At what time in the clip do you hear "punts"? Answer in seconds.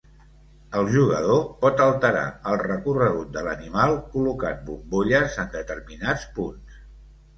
6.41-6.81